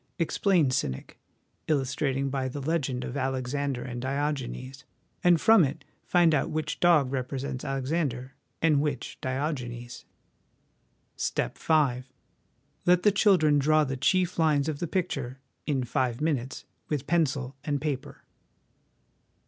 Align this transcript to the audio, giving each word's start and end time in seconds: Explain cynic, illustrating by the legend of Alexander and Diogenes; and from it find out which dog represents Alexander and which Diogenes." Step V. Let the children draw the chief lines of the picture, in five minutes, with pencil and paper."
Explain 0.17 0.71
cynic, 0.71 1.19
illustrating 1.67 2.31
by 2.31 2.47
the 2.47 2.59
legend 2.59 3.03
of 3.03 3.15
Alexander 3.15 3.83
and 3.83 4.01
Diogenes; 4.01 4.83
and 5.23 5.39
from 5.39 5.63
it 5.63 5.85
find 6.07 6.33
out 6.33 6.49
which 6.49 6.79
dog 6.79 7.11
represents 7.13 7.63
Alexander 7.63 8.33
and 8.63 8.81
which 8.81 9.19
Diogenes." 9.21 10.05
Step 11.27 11.55
V. 11.59 12.01
Let 12.87 13.03
the 13.03 13.11
children 13.11 13.59
draw 13.59 13.83
the 13.83 13.95
chief 13.95 14.39
lines 14.39 14.67
of 14.67 14.79
the 14.79 14.87
picture, 14.87 15.39
in 15.67 15.83
five 15.83 16.19
minutes, 16.19 16.65
with 16.89 17.05
pencil 17.05 17.55
and 17.63 17.79
paper." 17.79 18.23